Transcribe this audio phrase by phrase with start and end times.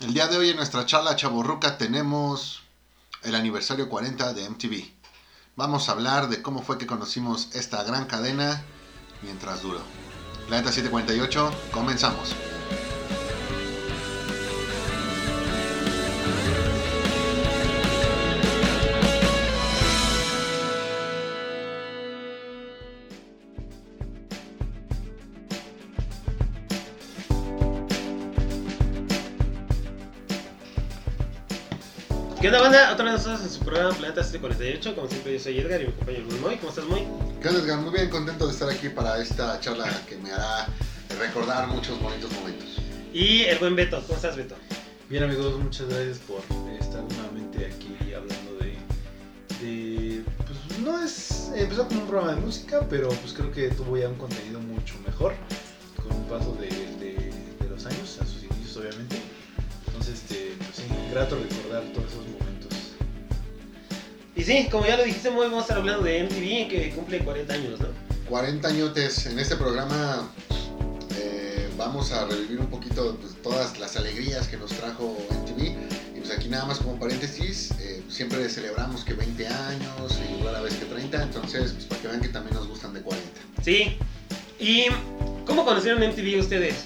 [0.00, 2.62] El día de hoy en nuestra charla chaborruca tenemos
[3.24, 4.92] el aniversario 40 de MTV.
[5.56, 8.62] Vamos a hablar de cómo fue que conocimos esta gran cadena
[9.22, 9.80] mientras duró.
[10.46, 12.32] Planeta 748, comenzamos.
[32.78, 32.92] ¿Qué onda, banda?
[32.94, 34.94] Otra vez nosotros en su programa Planeta 748.
[34.94, 36.56] Como siempre, yo soy Edgar y mi compañero Luis Moy.
[36.58, 37.02] ¿Cómo estás, Moy?
[37.42, 37.78] ¿Qué onda, Edgar?
[37.80, 40.68] Muy bien, contento de estar aquí para esta charla que me hará
[41.18, 42.68] recordar muchos bonitos momentos.
[43.12, 44.00] Y el buen Beto.
[44.02, 44.54] ¿Cómo estás, Beto?
[45.08, 46.40] Bien amigos, muchas gracias por
[46.80, 48.76] estar nuevamente aquí hablando de,
[49.66, 53.96] de pues no es, empezó como un programa de música, pero pues creo que tuvo
[53.96, 55.34] ya un contenido mucho mejor
[55.96, 56.68] con un paso de,
[57.04, 59.16] de- de los años, a sus inicios obviamente.
[59.88, 62.47] Entonces, este, pues sí, grato recordar todos esos momentos.
[64.38, 67.52] Y sí, como ya lo dijiste, vamos a estar hablando de MTV que cumple 40
[67.52, 67.88] años, ¿no?
[68.28, 69.26] 40 añotes.
[69.26, 70.30] En este programa
[71.16, 75.62] eh, vamos a revivir un poquito pues, todas las alegrías que nos trajo MTV.
[76.16, 80.60] Y pues aquí nada más como paréntesis, eh, siempre celebramos que 20 años y rara
[80.60, 81.20] vez que 30.
[81.20, 83.40] Entonces, pues para que vean que también nos gustan de 40.
[83.64, 83.98] Sí.
[84.60, 84.84] ¿Y
[85.46, 86.84] cómo conocieron MTV ustedes?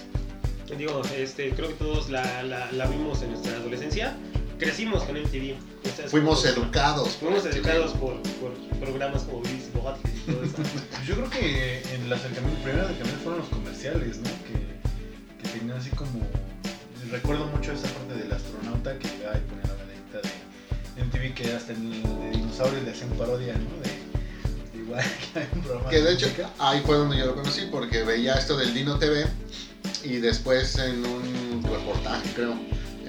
[0.79, 4.17] Digo, este, creo que todos la, la, la vimos en nuestra adolescencia.
[4.59, 5.57] Crecimos con MTV.
[5.85, 7.17] Ustedes Fuimos educados.
[7.17, 10.57] Fuimos educados por, por programas como Beavis y todo eso.
[11.07, 14.31] Yo creo que en el acercamiento, el primer acercamiento fueron los comerciales, ¿no?
[14.47, 16.21] Que, que tenían así como.
[17.11, 20.21] Recuerdo mucho esa parte del astronauta que llegaba y ponía la medallita
[20.97, 23.69] de MTV, que hasta en el de dinosaurios le hacían parodia, ¿no?
[23.83, 25.91] De, igual que hay un programa.
[25.91, 26.29] Que de hecho
[26.59, 29.27] ahí fue donde yo lo conocí porque veía esto del Dino TV
[30.05, 32.55] y después en un reportaje creo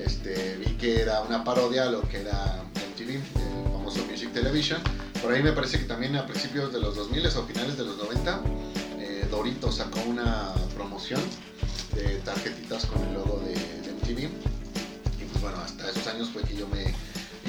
[0.05, 4.81] este, vi que era una parodia a lo que era MTV, el famoso Music Television.
[5.21, 7.97] Por ahí me parece que también a principios de los 2000 o finales de los
[7.97, 8.41] 90
[9.00, 11.22] eh, Dorito sacó una promoción
[11.95, 16.41] de tarjetitas con el logo de, de MTV y pues bueno, hasta esos años fue
[16.44, 16.94] que yo me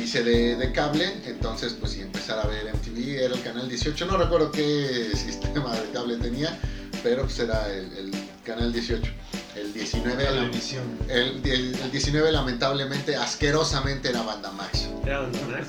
[0.02, 4.06] hice de, de cable, entonces pues sí, empezar a ver MTV, era el canal 18,
[4.06, 6.58] no recuerdo qué sistema de cable tenía,
[7.02, 8.12] pero pues era el, el
[8.44, 9.23] canal 18.
[9.56, 10.82] El 19, la- televisión.
[11.08, 14.88] el, el- el 19 lamentablemente, asquerosamente era Banda Max.
[15.04, 15.66] Era Banda Max.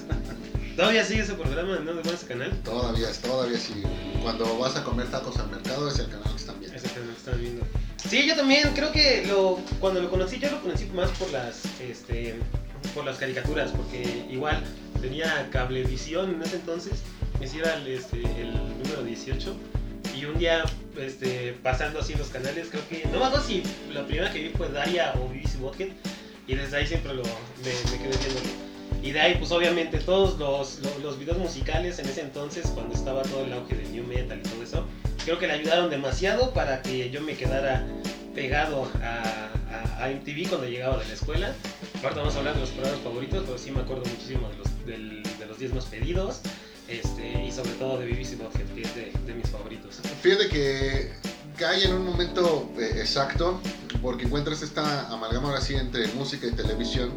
[0.75, 1.93] Todavía sigue ese programa, ¿no?
[1.93, 2.51] De ese canal.
[2.63, 3.81] Todavía, todavía sí.
[4.21, 6.77] Cuando vas a comer tacos al mercado es el canal que están viendo.
[6.77, 7.65] Ese canal que están viendo.
[8.09, 11.61] Sí, yo también creo que lo, cuando lo conocí, yo lo conocí más por las,
[11.79, 12.35] este,
[12.93, 14.63] por las caricaturas, porque igual
[15.01, 16.93] tenía cablevisión en ese entonces,
[17.39, 18.51] ese era el, este, el
[18.83, 19.55] número 18,
[20.17, 20.63] y un día
[20.99, 24.49] este, pasando así los canales, creo que, no me acuerdo si la primera que vi
[24.49, 25.91] fue Daria o BBC Botket,
[26.47, 28.65] y desde ahí siempre lo, me, me quedé viéndolo.
[29.03, 32.95] Y de ahí, pues obviamente, todos los, los, los videos musicales en ese entonces, cuando
[32.95, 34.85] estaba todo el auge del New Metal y todo eso,
[35.23, 37.85] creo que le ayudaron demasiado para que yo me quedara
[38.33, 39.49] pegado a,
[39.99, 41.53] a- a MTV cuando llegaba de la escuela.
[42.01, 44.85] Ahorita vamos a hablar de los programas favoritos, pero sí me acuerdo muchísimo de los,
[44.85, 46.41] del- de los 10 más pedidos.
[46.87, 49.95] Este, y sobre todo de Butthead, que es de, de mis favoritos.
[50.21, 51.11] Fíjate que
[51.57, 53.59] cae en un momento eh, exacto
[54.01, 57.11] porque encuentras esta amalgama ahora sí entre música y televisión,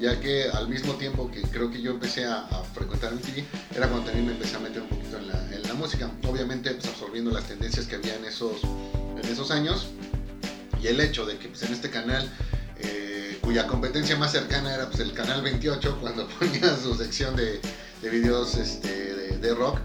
[0.00, 3.88] ya que al mismo tiempo que creo que yo empecé a, a frecuentar MTV, era
[3.88, 6.86] cuando también me empecé a meter un poquito en la, en la música, obviamente pues,
[6.86, 9.86] absorbiendo las tendencias que había en esos, en esos años
[10.82, 12.30] y el hecho de que pues, en este canal
[12.80, 17.60] eh, cuya competencia más cercana era pues, el canal 28 cuando ponía su sección de,
[18.04, 19.78] de videos este, de, de rock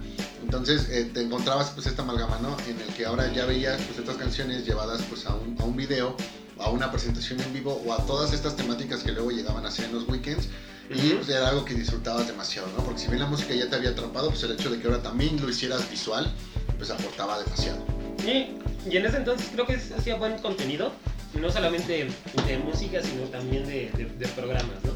[0.44, 2.58] entonces eh, te encontrabas pues esta amalgama, ¿no?
[2.68, 5.76] En el que ahora ya veías pues estas canciones llevadas pues a un, a un
[5.76, 6.16] video,
[6.58, 9.86] a una presentación en vivo o a todas estas temáticas que luego llegaban a hacer
[9.86, 10.48] en los weekends
[10.90, 12.84] y pues, era algo que disfrutabas demasiado, ¿no?
[12.84, 15.04] Porque si bien la música ya te había atrapado, pues el hecho de que ahora
[15.04, 16.34] también lo hicieras visual,
[16.80, 17.86] pues aportaba demasiado.
[18.26, 18.56] Y,
[18.92, 20.92] y en ese entonces creo que hacía buen contenido,
[21.40, 22.10] no solamente
[22.48, 24.94] de música, sino también de, de- de programas, ¿no?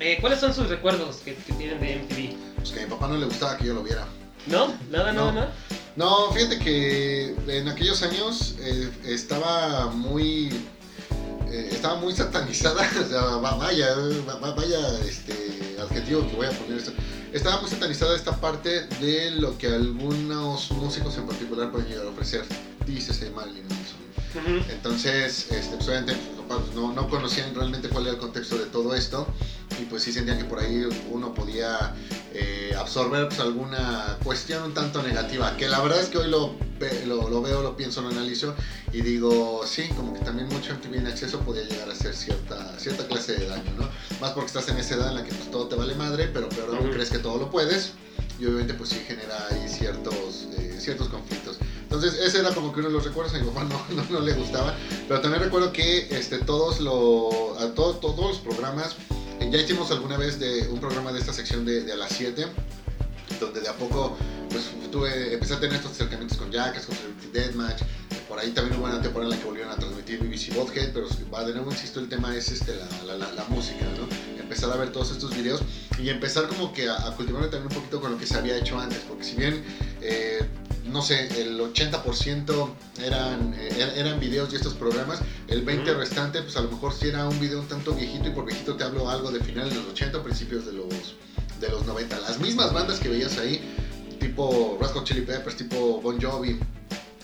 [0.00, 2.36] Eh, ¿Cuáles son sus recuerdos que, que tienen de MTV?
[2.56, 4.06] Pues que a mi papá no le gustaba que yo lo viera.
[4.46, 4.74] ¿No?
[4.90, 5.26] ¿Nada, No.
[5.26, 5.52] nada, nada?
[5.96, 10.48] No, fíjate que en aquellos años eh, estaba muy
[11.48, 13.94] eh, estaba muy satanizada, o sea, va- vaya,
[14.28, 16.92] va- va- vaya este adjetivo que voy a poner esto.
[17.32, 22.10] Estaba muy satanizada esta parte de lo que algunos músicos en particular pueden llegar a
[22.10, 22.44] ofrecer.
[22.86, 23.98] Dícese Marilyn Manson.
[24.58, 24.70] Ujú.
[24.70, 26.14] Entonces, este, pues, obviamente
[26.46, 29.26] papás no, no conocían realmente cuál era el contexto de todo esto
[29.80, 31.94] y pues sí sentían que por ahí uno podía
[32.32, 36.54] eh, absorber pues, alguna cuestión un tanto negativa, que la verdad es que hoy lo,
[37.06, 38.54] lo, lo veo, lo pienso, lo analizo
[38.92, 42.78] y digo, sí, como que también mucho MTV en exceso podía llegar a ser cierta,
[42.78, 43.72] cierta clase de daño.
[44.20, 46.48] más porque estás en esa edad en la que pues, todo te vale madre, pero
[46.48, 46.90] peor aún Ujú.
[46.92, 47.92] crees que todo lo puedes.
[48.38, 51.35] Y obviamente pues sí genera ahí ciertos, eh, ciertos conflictos.
[51.96, 54.20] Entonces ese era como que uno de los recuerdos, a mi papá no, no, no
[54.20, 54.74] le gustaba.
[55.08, 58.96] Pero también recuerdo que este, todos, lo, a todo- todos los programas,
[59.40, 62.12] eh, ya hicimos alguna vez de un programa de esta sección de, de a las
[62.12, 62.46] 7,
[63.40, 64.16] donde de a poco
[64.50, 67.82] pues tuve, empecé a tener estos acercamientos con Jackass, con Celebrity Deathmatch.
[68.28, 71.06] Por ahí también hubo una temporada en la que volvieron a transmitir BBC Bothead, pero
[71.08, 74.06] de nuevo insisto, el tema es este, la, la, la, la música, ¿no?
[74.40, 75.60] Empezar a ver todos estos videos
[75.98, 78.56] y empezar como que a, a cultivarme también un poquito con lo que se había
[78.56, 79.62] hecho antes, porque si bien,
[80.00, 80.44] eh,
[80.88, 82.68] no sé, el 80%
[83.02, 85.98] eran, eh, eran videos y estos programas, el 20% Ujú.
[85.98, 88.76] restante, pues a lo mejor sí era un video un tanto viejito y por viejito
[88.76, 90.88] te hablo algo de finales de los 80 o principios de los,
[91.60, 92.20] de los 90.
[92.20, 93.60] Las mismas bandas que veías ahí,
[94.20, 96.58] tipo Hot Chili Peppers, tipo Bon Jovi,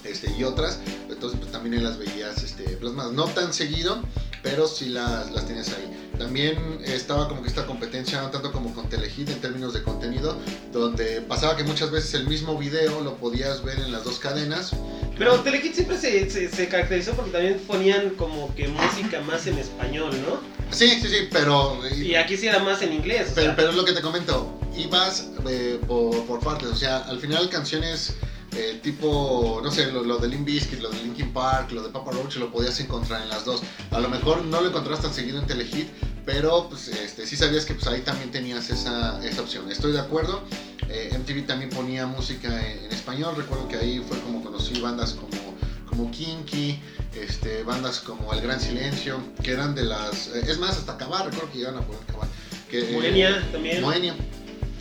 [0.04, 4.02] este, y otras, entonces pues también las veías este, plasmadas, no tan seguido,
[4.42, 6.10] pero sí las, las tienes ahí.
[6.18, 10.36] También estaba como que esta competencia, tanto como con Telehit en términos de contenido,
[10.72, 14.72] donde pasaba que muchas veces el mismo video lo podías ver en las dos cadenas.
[15.16, 19.58] Pero Telehit siempre se, se, se caracterizó porque también ponían como que música más en
[19.58, 20.40] español, ¿no?
[20.70, 21.78] Sí, sí, sí, pero...
[21.94, 23.32] Y aquí sí era más en inglés.
[23.34, 27.20] Pero, pero es lo que te comento, ibas eh, por, por partes, o sea, al
[27.20, 28.14] final canciones
[28.54, 31.88] eh, tipo, no sé, lo, lo de Limp Bizkit, lo de Linkin Park, lo de
[31.88, 33.62] Papa Roach, lo podías encontrar en las dos.
[33.90, 35.88] A lo mejor no lo encontrabas tan seguido en Telehit,
[36.26, 39.70] pero pues, este, sí sabías que pues, ahí también tenías esa, esa opción.
[39.70, 40.42] Estoy de acuerdo,
[40.88, 45.14] eh, MTV también ponía música en, en español, recuerdo que ahí fue como conocí bandas
[45.14, 45.56] como,
[45.88, 46.78] como Kinky,
[47.14, 50.28] este, bandas como El Gran Silencio, que eran de las...
[50.28, 52.28] eh, es más, hasta Cabar, recuerdo que iban a poner Cabar.
[52.70, 53.80] Que, eh, Moenia también.
[53.80, 54.14] Moenia,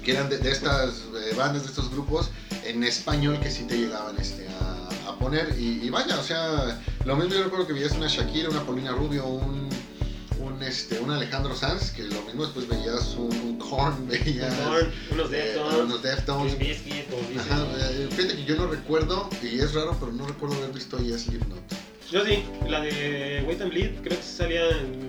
[0.03, 1.03] que eran de, de estas
[1.37, 2.29] bandas, de estos grupos
[2.65, 5.55] en español que sí te llegaban este, a, a poner.
[5.57, 8.91] Y, y vaya, o sea, lo mismo yo recuerdo que veías una Shakira, una Paulina
[8.91, 9.69] Rubio, un,
[10.39, 15.31] un, este, un Alejandro Sanz, que lo mismo después veías un, Korn, veías Korn, unos
[15.31, 16.55] eh, Deftones, unos Deftones.
[17.39, 20.97] Ajá, eh, fíjate que yo no recuerdo, y es raro, pero no recuerdo haber visto
[20.97, 21.59] ahí a Slipknot.
[22.11, 24.63] Yo sí, la de Wait and Bleed, creo que salía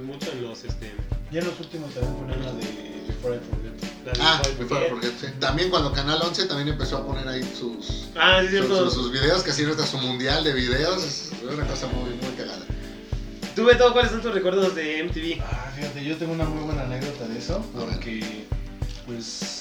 [0.06, 0.92] mucho en los, este...
[1.32, 3.91] Ya en los últimos también ponen la de Before I Forget.
[4.04, 4.88] La Ah, Forget.
[4.90, 5.26] porque sí.
[5.40, 9.12] También cuando Canal 11 también empezó a poner ahí sus, Ah, sí, sus, sus- sus
[9.12, 12.64] videos, que hacían hasta su mundial de videos, es una cosa muy, muy cagada.
[13.54, 15.40] Tú, Beto, ¿cuáles son tus recuerdos de MTV?
[15.42, 18.46] Ah, fíjate, yo tengo una muy buena anécdota de eso, porque
[19.06, 19.58] pues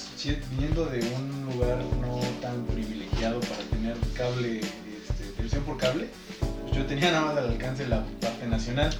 [0.50, 6.08] viniendo de un lugar no tan privilegiado para tener cable, este, televisión por cable,
[6.62, 8.94] pues yo tenía nada más al alcance la parte nacional,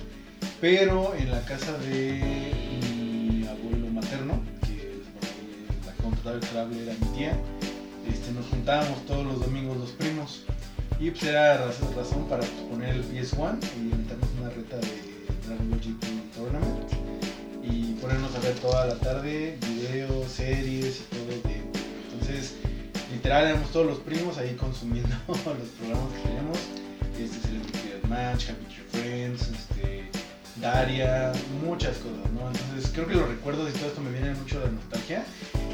[0.61, 2.19] pero en la casa de
[6.25, 7.37] la que contrataba el cable era mi tía,
[8.11, 10.45] este, nos juntábamos todos los domingos los primos.
[11.01, 15.71] Y pues era raz- razón para poner el PS1 y meternos una reta de Dragon
[15.71, 16.93] Ball GT Tournament
[17.65, 21.53] y ponernos a ver toda la tarde videos, series y todo.
[22.13, 22.55] Entonces,
[23.13, 26.59] literal, éramos todos los primos ahí consumiendo los programas que tenemos.
[27.19, 30.09] Este Celebrity Deathmatch, Happy Tree Friends, este,
[30.61, 31.33] Daria,
[31.65, 32.47] muchas cosas, ¿no?
[32.49, 35.25] Entonces, creo que los recuerdos y todo esto me vienen mucho de nostalgia.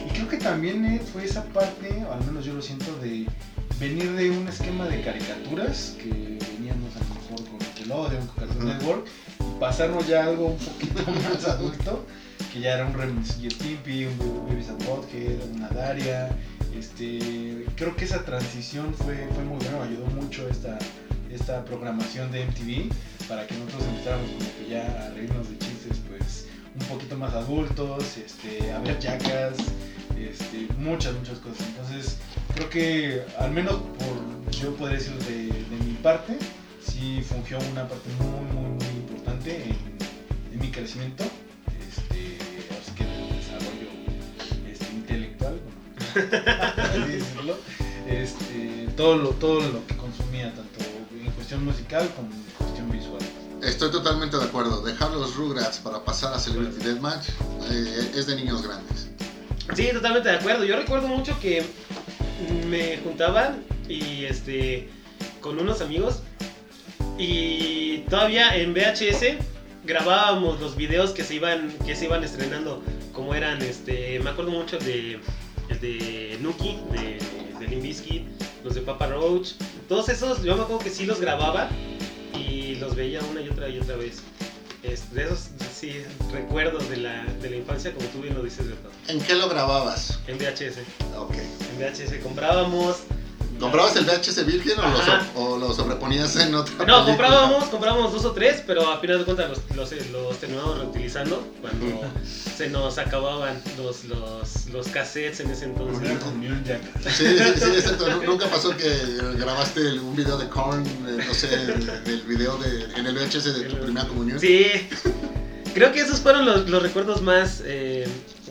[0.07, 3.27] Y creo que también eh, fue esa parte, o al menos yo lo siento, de
[3.81, 8.65] venir de un esquema de caricaturas que veníamos a lo mejor con Nickelodeon, con Cartoon
[8.65, 8.67] Ujú.
[8.69, 9.07] Network,
[9.41, 12.05] y pasarnos ya a algo un poquito más adulto,
[12.53, 16.31] que ya era un Remington Stimpy, un Babies and Butthead, una Daria.
[16.77, 20.79] Este, creo que esa transición fue, fue muy buena, ayudó mucho esta,
[21.31, 22.93] esta programación de MTV
[23.29, 26.47] para que nosotros empezáramos como que ya a reírnos de chistes pues
[26.81, 29.57] un poquito más adultos, este, a ver jackas,
[30.31, 31.67] este, muchas, muchas cosas.
[31.69, 32.19] Entonces,
[32.55, 36.39] creo que al menos por yo podría decir de, mi parte,
[36.85, 41.23] sí fungió una parte muy, muy, muy importante en, mi crecimiento,
[41.89, 42.37] este,
[42.81, 43.89] así que en el desarrollo
[44.69, 45.61] este, intelectual,
[46.77, 47.57] así decirlo,
[48.09, 50.81] este, todo, lo, todo lo que consumía, tanto
[51.13, 53.23] en cuestión musical como en cuestión visual.
[53.63, 54.83] Estoy totalmente de acuerdo.
[54.83, 57.29] Dejar los Rugrats para pasar a Celebrity Deathmatch
[57.71, 59.08] eh, es de niños grandes.
[59.75, 60.65] Sí, totalmente de acuerdo.
[60.65, 61.63] Yo recuerdo mucho que
[62.69, 64.89] me juntaban y este
[65.41, 66.23] con unos amigos
[67.19, 69.39] y todavía en VHS
[69.85, 72.83] grabábamos los videos que se iban que se iban estrenando
[73.13, 75.19] como eran este me acuerdo mucho de
[75.69, 77.19] el de Nuki de,
[77.59, 78.25] de Limp Bizkit,
[78.65, 79.53] los de Papa Roach
[79.89, 81.69] todos esos yo me acuerdo que sí los grababa
[82.39, 84.23] y los veía una y otra y otra vez
[84.89, 86.03] Es- de esos sí
[86.33, 88.91] recuerdos de la, de la infancia como tú bien lo dices Beto.
[89.09, 90.19] ¿En qué lo grababas?
[90.27, 90.79] en VHS
[91.17, 91.35] Ok.
[91.35, 92.97] en VHS comprábamos
[93.59, 97.05] ¿Comprabas el VHS virgen o lo, so- o lo sobreponías en otra No, película?
[97.05, 101.45] comprábamos, comprábamos dos o tres, pero a final de cuentas los, los, los terminábamos reutilizando
[101.61, 102.03] cuando
[102.57, 105.99] se nos acababan los, los, los cassettes en ese entonces.
[105.99, 106.81] Primera comunión ya.
[107.11, 108.09] Sí, sí, sí, exacto.
[108.11, 108.89] Nu- Nunca pasó que
[109.39, 113.45] grabaste un video de Korn, eh, no sé, el, el video de, en el VHS
[113.45, 114.39] de tu primera comunión.
[114.39, 114.67] Sí,
[115.75, 118.07] creo que esos fueron los, los recuerdos más eh,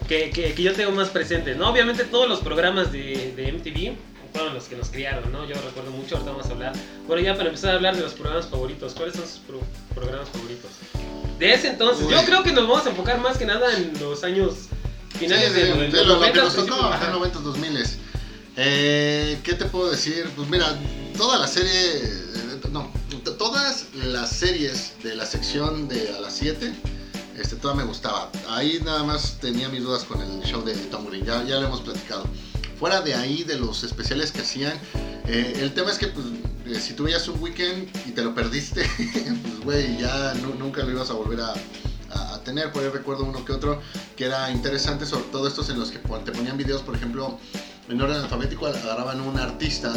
[0.08, 1.56] que, que, que yo tengo más presentes.
[1.58, 1.70] ¿no?
[1.70, 5.46] Obviamente todos los programas de, de MTV fueron los que nos criaron, ¿no?
[5.46, 6.74] Yo recuerdo mucho, ahorita vamos a hablar.
[7.08, 9.62] Bueno, ya para empezar a hablar de los programas favoritos, ¿cuáles son sus pro-
[9.96, 10.72] programas favoritos?
[11.40, 12.12] De ese entonces, Uy.
[12.14, 14.54] yo creo que nos vamos a enfocar más que nada en los años
[15.18, 17.10] finales Sí, de, sí, los de lo, lo que 90s, nos tocó principios, acá en
[17.10, 17.18] ajá.
[17.18, 17.84] 90 2000
[18.60, 20.30] eh, ¿Qué te puedo decir?
[20.36, 20.66] Pues mira,
[21.18, 22.92] toda la serie, eh, no,
[23.38, 26.74] todas las series de la sección de a las 7,
[27.38, 28.32] este, toda me gustaba.
[28.50, 31.68] Ahí nada más tenía mis dudas con el show de Tom Green, ya, ya lo
[31.68, 32.26] hemos platicado.
[32.80, 34.74] Fuera de ahí, de los especiales que hacían,
[35.28, 36.26] eh, el tema es que pues,
[36.68, 40.84] eh, si tú veías un weekend y te lo perdiste, pues güey, ya nu- nunca
[40.84, 41.54] lo ibas a volver a,
[42.12, 42.72] a- a tener.
[42.72, 43.82] Por ahí recuerdo uno que otro
[44.16, 47.40] que era interesante, sobre todo estos en los que te ponían videos, por ejemplo,
[47.90, 49.94] en orden alfabético, agarraban un artista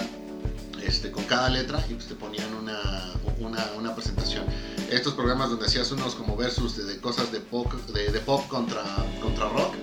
[0.83, 4.45] este, con cada letra y pues te ponían una, una, una presentación.
[4.91, 8.47] Estos programas donde hacías unos como versus de, de cosas de pop, de, de pop
[8.49, 8.83] contra,
[9.21, 9.75] contra rock.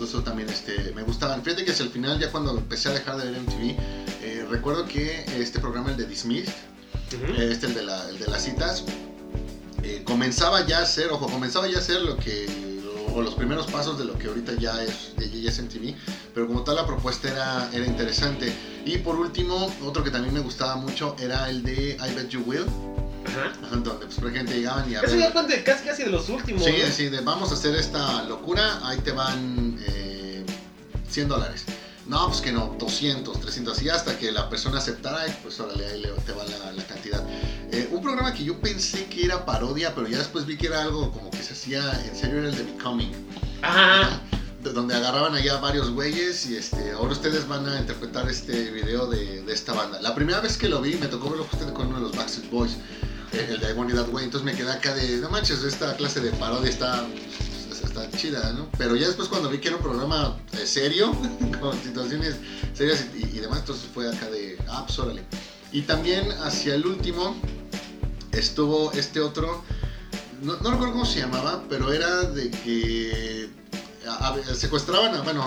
[0.00, 1.42] Entonces eso también este, me gustaban.
[1.42, 3.76] Fíjate que hacia el final, ya cuando empecé a dejar de ver MTV,
[4.22, 6.54] eh, recuerdo que este programa, el de Dismissed,
[7.22, 7.34] Ujú.
[7.42, 8.82] este el de, la- el de las citas,
[9.82, 12.46] eh, comenzaba ya a ser, ojo, comenzaba ya a ser lo que,
[13.14, 15.94] o los primeros pasos de lo que ahorita ya es, ya, es MTV,
[16.32, 18.50] pero como tal la propuesta era, era interesante.
[18.86, 22.42] Y por último, otro que también me gustaba mucho era el de I Bet You
[22.46, 22.64] Will,
[23.26, 23.52] Ajá.
[23.70, 26.28] donde pues prácticamente llegaban y a Eso ver- ya fue de- casi, casi de los
[26.30, 26.64] últimos.
[26.64, 26.90] Sí, ¿no?
[26.90, 29.38] sí, de vamos a hacer esta locura, ahí te van
[29.68, 29.69] eh,
[31.10, 31.64] 100 dólares.
[32.06, 35.86] No, pues que no, 200, 300, y hasta que la persona aceptara, y pues órale,
[35.86, 37.22] ahí te va la, la cantidad.
[37.70, 40.82] Eh, un programa que yo pensé que era parodia, pero ya después vi que era
[40.82, 43.12] algo como que se hacía, en serio era el de Becoming.
[43.62, 44.20] Ajá.
[44.62, 49.06] de- donde agarraban allá varios güeyes y este, ahora ustedes van a interpretar este video
[49.06, 50.00] de, de esta banda.
[50.02, 52.50] La primera vez que lo vi me tocó verlo justamente con uno de los Backstreet
[52.50, 52.72] Boys,
[53.32, 55.94] eh, el de I Want That Way, entonces me quedé acá de, no manches, esta
[55.96, 57.06] clase de parodia está,
[57.86, 58.68] está chida, ¿no?
[58.78, 61.12] Pero ya después cuando vi que era un programa eh, serio,
[61.60, 62.36] con situaciones
[62.74, 65.24] serias y, y demás, entonces fue acá de, ah, pues órale.
[65.72, 67.36] Y también hacia el último
[68.32, 69.62] estuvo este otro,
[70.42, 73.50] no, no recuerdo cómo se llamaba, pero era de que
[74.08, 75.44] a- a- secuestraban, a, bueno,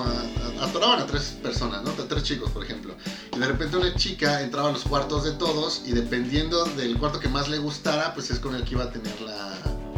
[0.62, 1.92] atoraban a tres personas, ¿no?
[1.92, 2.96] A tres chicos, por ejemplo.
[3.36, 7.20] Y de repente una chica entraba a los cuartos de todos y dependiendo del cuarto
[7.20, 9.54] que más le gustara, pues es con el que iba a tener la,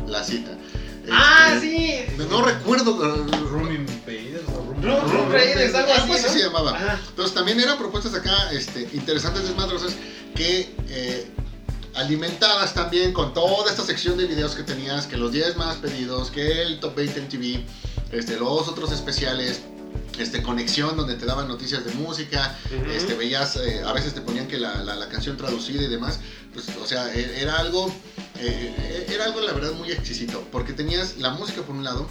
[0.08, 0.51] la cita.
[1.12, 2.24] Ah, Este, sí.
[2.29, 2.95] No recuerdo.
[2.95, 3.69] O Room,
[4.81, 6.33] Room- Room Raiders, algo así, Algo así ¿no?
[6.33, 6.75] se llamaba.
[6.75, 7.00] Ajá.
[7.09, 9.93] Entonces también eran propuestas acá este, interesantes, desmadrosas,
[10.35, 11.27] que eh,
[11.93, 16.29] alimentadas también con toda esta sección de videos que tenías, que los 10 más pedidos,
[16.31, 17.63] que el top 20 en TV,
[18.12, 19.62] este, los otros especiales,
[20.19, 22.57] este, conexión donde te daban noticias de música,
[22.93, 26.19] este, veías, eh, a veces te ponían que la, la- la canción traducida y demás,
[26.53, 27.93] pues, o sea, e- era algo,
[28.39, 32.08] eh, era algo la verdad muy exquisito, porque tenías la música por un lado,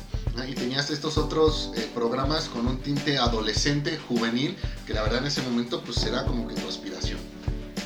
[0.48, 5.26] y tenías estos otros eh, programas con un tinte adolescente, juvenil, que la verdad en
[5.26, 7.18] ese momento pues era como que tu aspiración.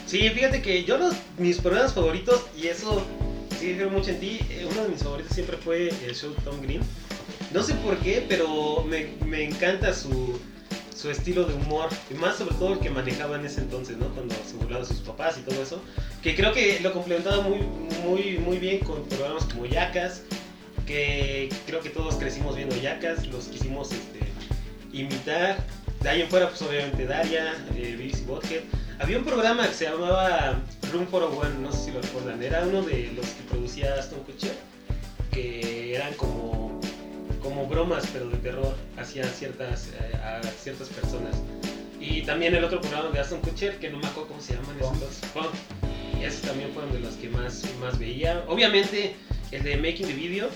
[0.07, 3.05] Sí, fíjate que yo los, mis programas favoritos, y eso
[3.59, 6.61] sí difiere mucho en ti, eh, uno de mis favoritos siempre fue el show Tom
[6.63, 6.81] Green.
[7.53, 10.39] No sé por qué, pero me, me encanta su,
[10.99, 14.09] su estilo de humor, y más sobre todo el que manejaba en ese entonces, ¿no?
[14.09, 15.81] Cuando se burlaba de sus papás y todo eso,
[16.23, 17.61] que creo que lo complementaba muy,
[18.05, 20.23] muy, muy bien con programas como Yacas,
[20.87, 24.21] que creo que todos crecimos viendo Yacas, los quisimos este,
[24.93, 25.65] imitar.
[26.01, 28.63] De ahí en fuera, pues obviamente Daria, eh, Beavis y Butthead.
[28.99, 30.61] Había un programa que se llamaba
[30.93, 34.57] Room 401, no sé si lo recuerdan, era uno de los que producía Aston Kutcher,
[35.31, 36.58] que eran como,
[37.43, 41.35] como bromas, pero de terror, hacia ciertas, eh, a ciertas personas.
[42.01, 44.77] Y también el otro programa de Aston Kutcher, que no me acuerdo cómo se llaman
[44.79, 45.51] esos dos.
[46.21, 48.45] Y esos también fueron de los que más, más veía.
[48.49, 49.15] Obviamente,
[49.53, 50.49] el de Making the Video,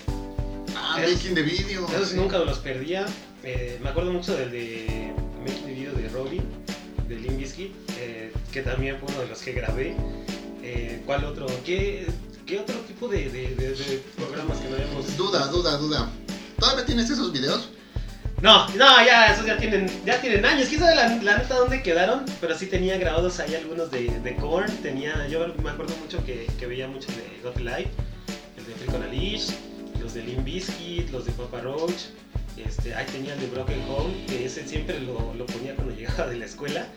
[0.75, 1.87] Ah, Es- making the video.
[1.89, 2.15] esos sí.
[2.15, 3.05] nunca los perdía.
[3.43, 5.13] Eh, me acuerdo mucho del de
[5.47, 6.41] Making the Video de Rolling,
[7.07, 9.95] de Limp Bizkit, eh, que también fue uno de los que grabé.
[10.63, 11.45] Eh, ¿Cuál otro?
[11.63, 12.07] ¿Qué,
[12.47, 16.09] qué otro tipo de, de- de- de programas que no habíamos Duda, duda, duda.
[16.63, 17.67] ¿Todavía tienes esos videos?
[18.41, 20.69] No, no, ya, esos ya tienen, ya tienen años.
[20.69, 24.35] Quién sabe la, la neta dónde quedaron, pero sí tenía grabados ahí algunos de, de
[24.37, 24.71] Korn.
[24.77, 27.89] Tenía, yo me acuerdo mucho que, que veía mucho de Got Life,
[28.55, 29.49] el de Freak on a Leash,
[29.99, 32.05] los de Limp Bizkit, los de Papa Roach.
[32.55, 36.27] Este, ahí tenía el de Broken Home, que ese siempre lo, lo ponía cuando llegaba
[36.27, 36.87] de la escuela.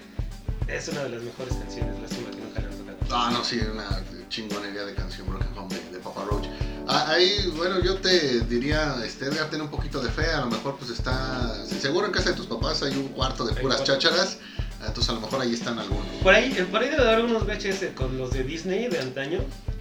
[0.69, 2.97] Es una de las mejores canciones, lástima que nunca la han tocado.
[3.11, 6.47] Ah, no, sí, una chingonería de canción Broken Home de, de Papa Roach.
[6.89, 10.47] Ah, ahí, bueno, yo te diría, este, Edgar, ten un poquito de fe, a lo
[10.47, 14.39] mejor pues está, seguro en casa de tus papás hay un cuarto de puras chácharas,
[14.87, 16.07] entonces a lo mejor ahí están algunos.
[16.23, 19.01] Por ahí, eh, por ahí debe de haber unos VHS con los de Disney de
[19.01, 19.41] antaño.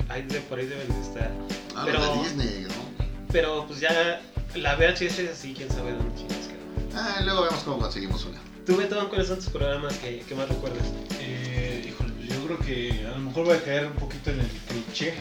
[0.09, 1.31] Ahí de, por ahí deben de estar.
[1.75, 3.05] Ah, Pero- los de Disney, ¿no?
[3.31, 4.21] Pero pues ya
[4.55, 6.99] la VHS sí, quién sabe dónde chingados quedó.
[6.99, 8.39] Ah, luego vemos cómo conseguimos una.
[8.65, 10.87] Tú, Beto, ¿cuáles son tus programas que, que más recuerdas?
[11.19, 14.39] Eh, híjole, pues yo creo que a lo mejor voy a caer un poquito en
[14.39, 15.13] el cliché,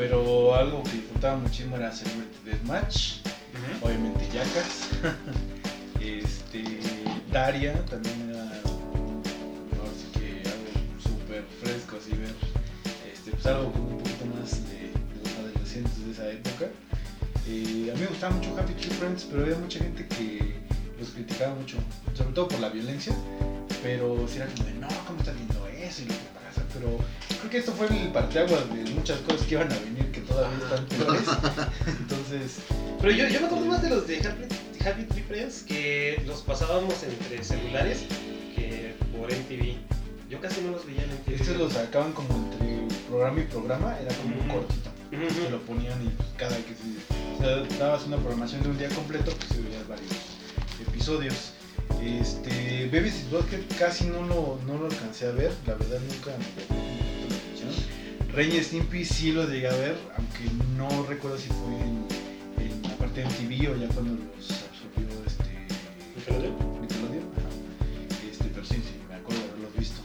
[0.00, 3.16] pero algo que disfrutaba muchísimo era Celebrity Deathmatch,
[3.82, 4.88] obviamente Jackass,
[6.00, 6.64] este,
[7.30, 12.34] Daria también era ahora sí que algo súper fresco así ver,
[13.12, 16.70] este, pues algo como un poquito más de, de los adolescentes de esa época.
[17.46, 20.54] Eh, a mí me gustaba mucho Happy Tree Friends, pero había mucha gente que
[20.98, 21.76] los criticaba mucho,
[22.14, 23.14] sobre todo por la violencia,
[23.82, 26.00] pero si era como de, no, ¿cómo estás viendo eso?
[26.00, 26.96] Y lo que pasa, pero
[27.40, 30.58] creo que esto fue el parteaguas de muchas cosas que iban a venir que todavía
[30.58, 31.28] están peores.
[31.86, 32.58] Entonces,
[33.00, 37.02] Pero yo, yo me acuerdo más de los de Happy, Tree Friends que los pasábamos
[37.02, 38.04] entre celulares
[38.54, 39.76] que por MTV.
[40.28, 41.40] Yo casi no los veía en MTV.
[41.40, 44.90] estos los sacaban como entre programa y programa, era como un cortito.
[45.10, 48.78] Se lo ponían y pues, cada que se, o sea, dabas una programación de un
[48.78, 50.12] día completo, pues se veías varios
[50.86, 51.52] episodios.
[52.00, 56.89] Este, y Butthead casi no lo, no lo alcancé a ver, la verdad nunca me
[58.32, 58.50] atención.
[58.50, 62.06] Ren y Stimpy sí lo llegué a ver, aunque no recuerdo si fue en,
[62.64, 65.66] en la parte de MTV o ya cuando los absorbió este,
[66.16, 66.80] ¿Nickelodeon?
[66.80, 67.24] Nickelodeon.
[67.36, 68.30] Ajá.
[68.30, 70.00] Este, pero sí, sí, me acuerdo de haberlos visto.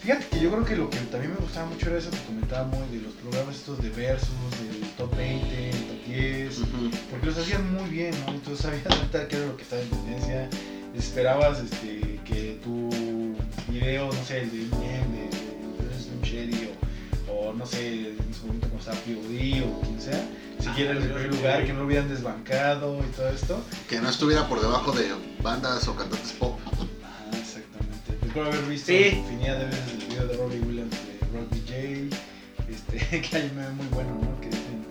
[0.00, 2.90] Fíjate que yo creo que lo que también me gustaba mucho era eso que comentábamos
[2.90, 4.28] de los programas estos de Versus,
[4.60, 6.90] del Top 20, el Top 10, Ujú.
[7.10, 8.32] porque los hacían muy bien, ¿no?
[8.32, 10.50] Entonces sabías ahorita qué era lo que estaba en tendencia,
[10.96, 12.90] esperabas este, que tu
[13.68, 16.68] video, no sé, el de Eminem, de, de Slim Shady
[17.42, 20.24] o, no sé, en su momento como estaba POD o quien sea,
[20.60, 23.60] siguiera en el Ah, primer lugar, que no lo hubieran desbancado y todo esto.
[23.88, 25.10] Que no estuviera por debajo de
[25.42, 26.58] bandas o cantantes pop.
[26.66, 28.18] Ajá, exactamente.
[28.26, 29.08] Recuerdo haber visto Sí.
[29.16, 32.08] infinidad de veces el video de Robbie Williams de Rock DJ,
[32.68, 34.40] este, que hay un meme muy bueno, ¿no?
[34.40, 34.86] Que dicen,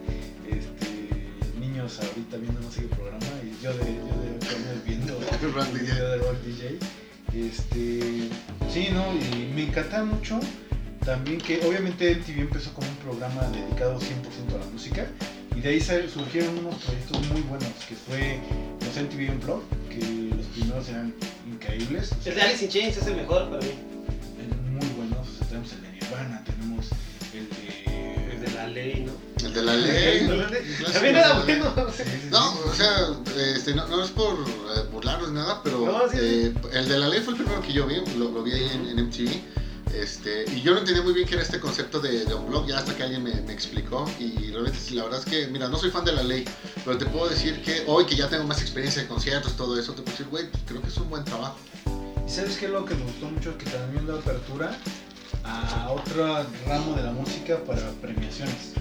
[0.49, 5.17] este, niños ahorita viendo no sé qué programa, y yo de, yo de viendo
[5.73, 6.78] el video de Rock DJ.
[7.34, 8.28] Este,
[8.73, 9.06] sí, ¿no?
[9.15, 10.38] Y me encantaba mucho
[11.05, 15.07] también que obviamente MTV empezó como un programa dedicado 100% a la música
[15.55, 18.39] y de ahí surgieron unos proyectos muy buenos que fue
[18.85, 21.13] los MTV Unplugged, que los primeros eran
[21.51, 22.11] increíbles.
[22.25, 23.71] El de Alice in Chains es el mejor para mí.
[24.71, 25.27] muy buenos.
[25.27, 26.85] O sea, tenemos el de Nirvana, tenemos
[27.33, 28.31] el de.
[28.33, 29.45] El de la ley, ¿no?
[29.45, 30.27] El de la ley.
[30.93, 31.73] También era bueno.
[32.31, 33.07] No, o sea,
[33.55, 36.23] este, no, no es por eh, burlarnos ni nada, pero No, sí, sí.
[36.23, 38.69] eh, el de la ley fue el primero que yo vi, lo, lo vi ahí
[38.73, 39.29] en, en MTV.
[39.93, 42.67] Este, y yo no entendía muy bien qué era este concepto de, de un blog,
[42.67, 44.10] ya hasta que alguien me, me explicó.
[44.19, 46.45] Y realmente, la verdad es que, mira, no soy fan de la ley,
[46.86, 49.93] pero te puedo decir que hoy que ya tengo más experiencia en conciertos, todo eso,
[49.93, 51.58] te puedo decir, güey, pues, creo que es un buen trabajo.
[52.25, 53.58] ¿Y sabes qué es lo que me gustó mucho?
[53.58, 54.77] Que también da apertura
[55.43, 58.73] a otro ramo de la música para premiaciones.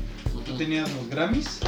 [0.44, 1.61] Tú tenías los Grammys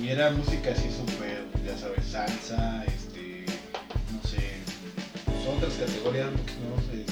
[0.00, 3.44] y era música así súper, ya sabes, salsa, este,
[4.10, 4.58] no sé,
[5.26, 7.04] pues, otras categorías, no sé,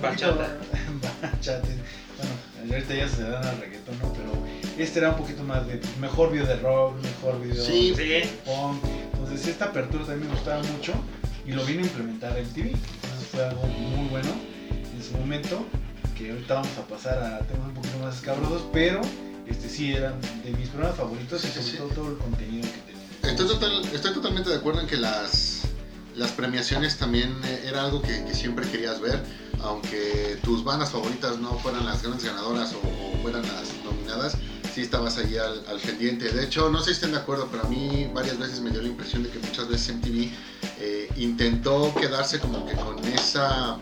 [0.00, 0.56] Bachata.
[1.22, 1.68] Bachata.
[2.16, 4.12] Bueno, ahorita ya se dan al reggaetón, ¿no?
[4.12, 4.32] Pero
[4.78, 7.92] este era un poquito más de mejor video de rock, mejor video Sí.
[7.94, 8.30] de Sí.
[8.44, 8.82] punk.
[9.14, 10.94] Entonces esta apertura también me gustaba mucho
[11.46, 12.70] y lo vino a implementar en TV.
[12.70, 14.30] Entonces fue algo muy bueno
[14.72, 15.64] en su momento,
[16.16, 19.00] que ahorita vamos a pasar a temas un poquito más escabrosos, pero
[19.46, 21.76] este sí eran de mis programas favoritos y sobre sí.
[21.76, 22.66] todo todo el contenido
[23.22, 23.28] que.
[23.28, 25.57] Estoy, total- estoy totalmente de acuerdo en que las,
[26.18, 29.22] las premiaciones también eh, era algo que, que siempre querías ver,
[29.62, 34.36] aunque tus bandas favoritas no fueran las grandes ganadoras o, o fueran las nominadas,
[34.74, 36.30] sí estabas ahí al, al pendiente.
[36.30, 38.82] De hecho, no sé si estén de acuerdo, pero a mí varias veces me dio
[38.82, 40.30] la impresión de que muchas veces MTV
[40.80, 43.78] eh, intentó quedarse como que con esa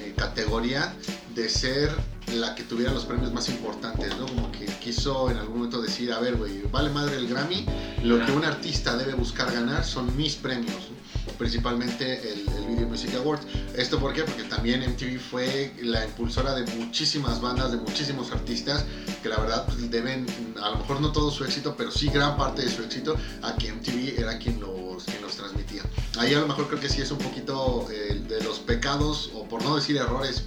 [0.00, 0.94] eh, categoría
[1.34, 1.90] de ser
[2.34, 4.26] la que tuviera los premios más importantes, ¿no?
[4.26, 7.66] Como que quiso en algún momento decir, a ver, güey, vale madre el Grammy,
[8.04, 10.90] lo que un artista debe buscar ganar son mis premios.
[11.38, 13.46] Principalmente el, el Video Music Awards.
[13.76, 14.22] ¿Esto por qué?
[14.24, 18.84] Porque también MTV fue la impulsora de muchísimas bandas, de muchísimos artistas,
[19.22, 20.26] que la verdad pues, deben,
[20.62, 23.54] a lo mejor no todo su éxito, pero sí gran parte de su éxito a
[23.56, 25.82] que MTV era quien los, quien los transmitía.
[26.18, 29.44] Ahí a lo mejor creo que sí es un poquito eh, de los pecados, o
[29.48, 30.44] por no decir errores,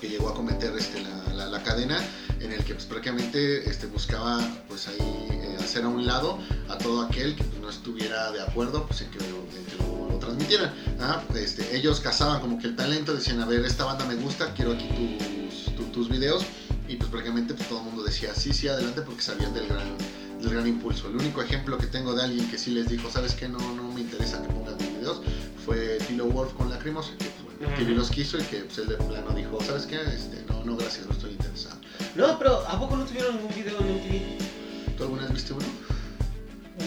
[0.00, 1.98] que llegó a cometer este, la, la- la cadena
[2.40, 6.76] en el que pues, prácticamente este, buscaba pues ahí eh, hacer a un lado a
[6.78, 10.72] todo aquel que estuviera de acuerdo pues, en que, en que lo, lo transmitieran.
[11.00, 11.22] ¿ah?
[11.34, 14.72] Este, ellos cazaban como que el talento, decían, a ver, esta banda me gusta, quiero
[14.72, 16.44] aquí tus, tu- tus videos.
[16.88, 19.96] Y pues prácticamente pues, todo el mundo decía, sí, sí, adelante, porque sabían del gran,
[20.40, 21.08] del gran impulso.
[21.08, 23.48] El único ejemplo que tengo de alguien que sí les dijo, ¿sabes qué?
[23.48, 25.20] No, no me interesa que pongan mis videos,
[25.64, 27.92] fue Tilo Wolf con Lacrimosa, que, pues, bueno, que Ujú.
[27.92, 29.96] los quiso y que pues, él de plano dijo, ¿sabes qué?
[30.02, 31.76] Este, no, no, gracias, no estoy interesado.
[32.16, 34.96] No, pero ¿a poco no tuvieron ningún video en MTV?
[34.96, 35.64] ¿Tú alguna vez viste uno?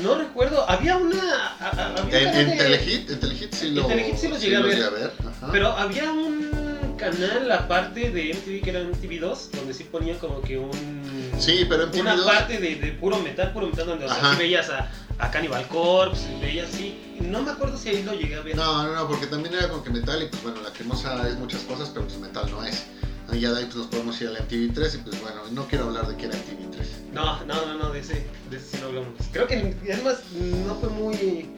[0.03, 0.69] No recuerdo.
[0.69, 1.47] Había una.
[1.59, 4.27] a- a- había un En, en de- Telehit, en Telehit sí, En lo, Telehit sí
[4.27, 5.11] los llegué a ver.
[5.51, 10.57] Pero había un canal aparte de MTV que era MTV2, donde sí ponían como que
[10.57, 10.71] un.
[11.39, 14.17] Sí, pero en Una TV2 parte de, de puro metal, puro metal, donde o sea,
[14.17, 14.31] Ajá.
[14.33, 17.17] sí veías a, a Cannibal Corpse, veías así.
[17.21, 18.55] No me acuerdo si ahí lo llegué a ver.
[18.55, 21.35] No, no, no, porque también era como que metal y pues bueno, la cremosa es
[21.35, 22.85] muchas cosas, pero pues metal no es.
[23.33, 25.65] Y ya de ahí pues nos podemos ir a la MTV3 y pues bueno, no
[25.67, 26.85] quiero hablar de que era MTV3.
[27.15, 29.13] No, no, no, no, de ese, de ese sí no hablamos.
[29.31, 30.17] Creo que además
[30.67, 31.49] no fue muy,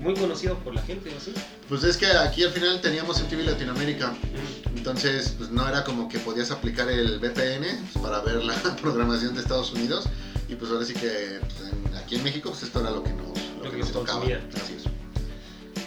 [0.00, 1.32] muy conocido por la gente, ¿o sí?
[1.68, 4.12] Pues es que aquí al final teníamos MTV Latinoamérica,
[4.74, 9.34] entonces pues no era como que podías aplicar el VPN pues, para ver la programación
[9.34, 10.06] de Estados Unidos
[10.48, 13.12] y pues ahora sí que pues, en- aquí en México pues esto era lo que
[13.12, 14.22] nos, lo Lo que nos tocaba.
[14.24, 14.84] Así es.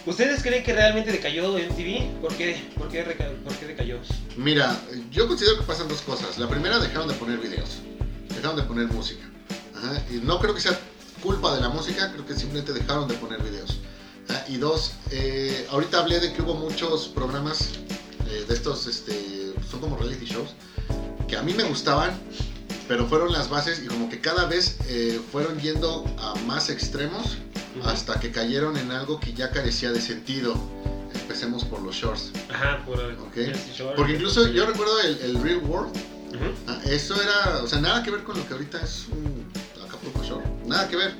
[0.06, 2.20] ¿Ustedes creen que realmente decayó MTV?
[2.20, 3.02] ¿Por qué, por qué,
[3.44, 3.98] por qué decayó?
[4.36, 4.76] Mira,
[5.10, 6.38] yo considero que pasan dos cosas.
[6.38, 7.78] La primera, dejaron de poner videos,
[8.34, 9.24] dejaron de poner música.
[9.76, 10.78] Ajá, Y no creo que sea
[11.22, 13.78] culpa de la música, creo que simplemente dejaron de poner videos.
[14.28, 17.70] Ajá, Y dos, eh, ahorita hablé de que hubo muchos programas
[18.28, 20.50] eh, de estos, este, son como reality shows,
[21.28, 22.10] que a mí me gustaban,
[22.88, 27.38] pero fueron las bases y como que cada vez eh, fueron yendo a más extremos
[27.84, 30.54] hasta que cayeron en algo que ya carecía de sentido.
[31.14, 32.30] Empecemos por los shorts.
[32.52, 33.34] Ajá, por Ok.
[33.34, 33.96] Jersey Shore.
[33.96, 35.92] Porque incluso yo recuerdo el, el Real World,
[36.32, 36.54] Ujú.
[36.66, 39.46] ah, eso era, o sea, nada que ver con lo que ahorita es un
[39.86, 41.14] Acapulco Shore, nada que ver.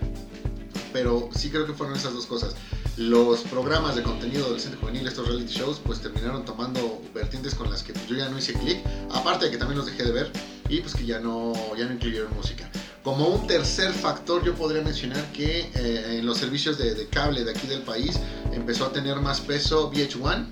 [0.92, 2.55] Pero sí creo que fueron esas dos cosas.
[2.96, 7.83] Los programas de contenido adolescente juvenil, estos reality shows, pues terminaron tomando vertientes con las
[7.83, 8.79] que pues, yo ya no hice clic,
[9.11, 10.31] aparte de que también los dejé de ver
[10.68, 12.70] y pues que ya no, ya no incluyeron música.
[13.03, 17.44] Como un tercer factor yo podría mencionar que eh, en los servicios de, de cable
[17.44, 18.20] de aquí del país
[18.53, 20.46] empezó a tener más peso VH1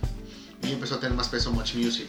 [0.63, 2.09] y empezó a tener más peso Much Music.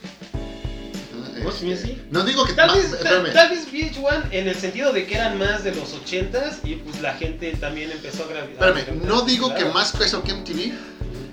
[1.49, 1.97] Este, Music.
[2.11, 2.53] No digo que...
[2.53, 3.33] Tal vez, tal, espérame.
[3.33, 7.01] tal vez VH1 en el sentido de que eran más de los 80s y pues
[7.01, 8.77] la gente también empezó a gravitar.
[8.77, 10.73] Espérame, no digo que más peso que MTV,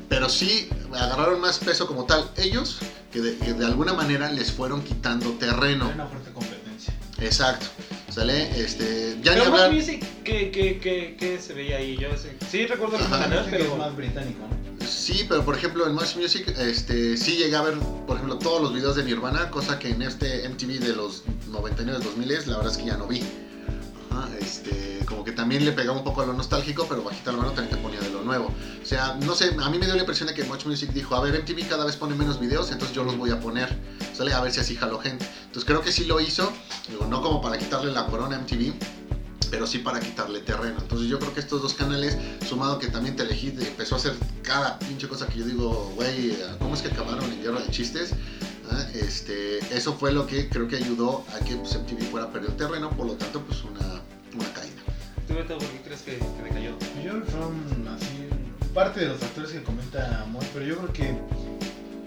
[0.08, 2.78] pero sí agarraron más peso como tal ellos,
[3.12, 5.90] que de, que de alguna manera les fueron quitando terreno.
[5.94, 6.94] Una fuerte competencia.
[7.20, 7.66] Exacto.
[8.10, 8.48] ¿Sale?
[8.60, 9.72] Este, ya ni Pero Much hablar...
[9.72, 11.96] Music, ¿qué, qué, qué, qué se veía ahí?
[11.98, 13.20] Yo sé- sí recuerdo Ajá.
[13.20, 13.64] canal, que pero...
[13.72, 14.86] es más británico, ¿no?
[14.86, 17.74] Sí, pero por ejemplo en Much Music este, sí llegué a ver,
[18.06, 22.00] por ejemplo, todos los videos de Nirvana, cosa que en este MTV de los 99,
[22.02, 23.22] 2000 la verdad es que ya no vi.
[24.40, 27.52] Este, como que también le pegaba un poco a lo nostálgico, pero bajita la mano
[27.52, 28.46] también te ponía de lo nuevo.
[28.82, 31.14] O sea, no sé, a mí me dio la impresión de que Much Music dijo,
[31.14, 33.76] a ver, MTV cada vez pone menos videos, entonces yo los voy a poner.
[34.14, 35.26] Sale a ver si así jaló gente.
[35.46, 36.52] Entonces creo que sí lo hizo,
[36.88, 38.74] digo, no como para quitarle la corona a MTV,
[39.50, 40.76] pero sí para quitarle terreno.
[40.80, 44.78] Entonces yo creo que estos dos canales, sumado que también Telehit empezó a hacer cada
[44.78, 48.10] pinche cosa que yo digo, güey, ¿cómo es que acabaron en guerra de chistes?
[48.94, 52.90] Este, eso fue lo que creo que ayudó a que pues, MTV fuera perdiendo terreno,
[52.90, 54.02] por lo tanto, pues una,
[54.34, 54.82] una caída.
[55.26, 56.70] ¿Tú, Beto, por qué crees que, que decayó?
[57.04, 58.28] Yo creo que son así
[58.74, 61.18] parte de los factores que comenta Moy, pero yo creo que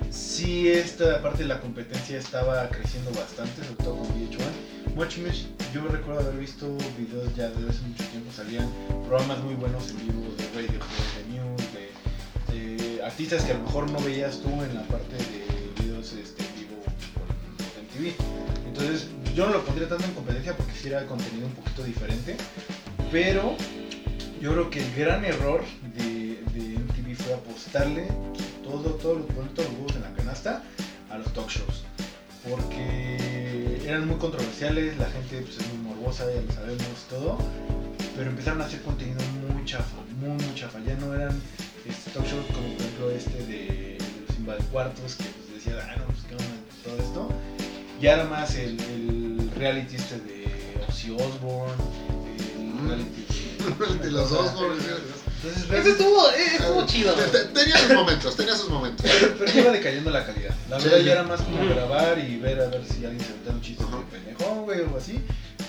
[0.10, 4.96] sí esta parte de la competencia estaba creciendo bastante, sobre todo con VH1.
[4.96, 8.70] Much Music, yo recuerdo haber visto videos ya desde hace mucho tiempo, salían
[9.08, 10.80] programas muy buenos en vivo de radio,
[11.18, 15.16] de news, de, de artistas que a lo mejor no veías tú en la parte
[15.16, 16.41] de videos este,
[18.66, 22.36] Entonces yo no lo pondría tanto en competencia porque sí era contenido un poquito diferente,
[23.12, 23.56] pero
[24.42, 25.62] yo creo que el gran error
[25.96, 28.08] de, de MTV fue apostarle
[28.64, 30.64] todo, todos los huevos en la canasta
[31.10, 31.84] a los talk shows.
[32.50, 37.38] Porque eran muy controversiales, la gente pues, es muy morbosa, ya lo sabemos todo.
[38.16, 40.80] Pero empezaron a hacer contenido muy chafa, muy, muy chafa.
[40.80, 41.40] Ya no eran
[41.86, 46.06] este, talk shows como por ejemplo este de, los invadcuartos que pues, decía, ah, no,
[46.06, 47.51] pues qué onda, todo esto.
[48.02, 51.74] Ya era más el, el reality este de Ozzy Osbourne,
[52.58, 52.88] el Mm.
[52.88, 54.46] reality de, De los por-
[55.44, 57.14] Entonces, Ese estuvo, eh, estuvo chido.
[57.14, 59.06] Te- te- Tenía sus momentos, tenía sus momentos.
[59.20, 60.54] pero, pero iba decayendo la calidad.
[60.70, 61.06] La Sí, verdad sí.
[61.06, 63.84] ya era más como grabar y ver a ver si alguien se aventaba un chiste
[63.84, 63.98] Ajá.
[63.98, 65.20] de pendejón, güey, o algo así.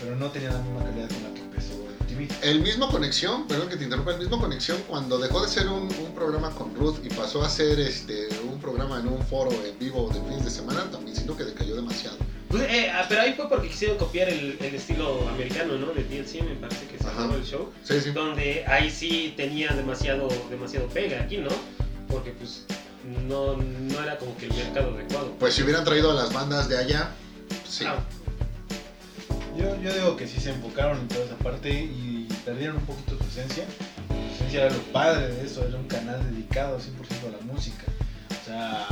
[0.03, 2.29] Pero no tenía la misma calidad con la que empezó el TV.
[2.43, 5.83] El mismo Conexión, perdón que te interrumpa, el mismo Conexión cuando dejó de ser un,
[5.85, 8.29] un programa con Ruth y pasó a ser este
[8.63, 12.17] programa en un foro en vivo de fines de semana, también siento que decayó demasiado.
[12.49, 15.87] Pues, eh, ah, pero ahí fue porque quisieron copiar el, el estilo americano, ¿no?
[15.93, 17.71] De TLC, me parece que se llamó el show.
[17.83, 18.11] Sí, sí.
[18.11, 21.51] Donde ahí sí tenía demasiado, demasiado pega, aquí no.
[22.09, 22.65] Porque pues
[23.27, 25.33] no, no era como que el mercado adecuado.
[25.39, 27.11] Pues si hubieran traído a las bandas de allá,
[27.67, 27.85] sí.
[27.87, 27.97] Ah,
[29.57, 33.17] Yo, yo digo que sí se enfocaron en toda esa parte y perdieron un poquito
[33.17, 33.65] su esencia.
[34.29, 37.85] Su esencia era lo padre de eso, era un canal dedicado 100% a la música.
[38.53, 38.87] A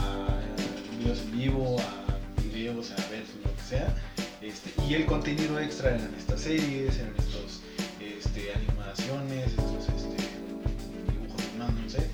[0.99, 3.94] videos en vivo, a videos, a versos, lo que sea.
[4.40, 7.61] Este, y el contenido extra eran estas series, eran estos
[8.01, 12.11] este, animaciones, estos este, dibujos animados, no sé.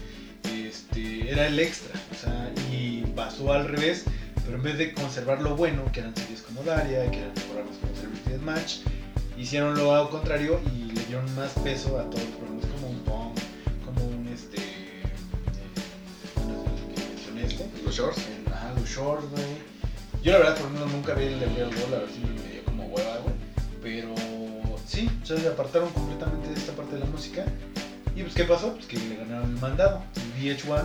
[0.66, 1.98] Este, era el extra.
[2.12, 4.04] O sea, y pasó al revés
[4.46, 7.76] pero en vez de conservar lo bueno, que eran series como Daria, que eran programas
[7.78, 8.76] como Celebrity Deathmatch,
[9.36, 12.64] hicieron lo contrario y le dieron más peso a todos los programas
[17.84, 18.22] Los shorts.
[18.52, 19.44] Ajá, los shorts, güey.
[20.22, 22.20] Yo la verdad por lo menos nunca vi el de Real World, a ver si
[22.20, 23.34] me dio como hueva, güey.
[23.82, 24.14] Pero
[24.86, 27.44] sí, o sea, se apartaron completamente de esta parte de la música.
[28.14, 28.72] Y pues, ¿qué pasó?
[28.74, 30.02] Pues que le ganaron el mandado.
[30.40, 30.84] Y VH1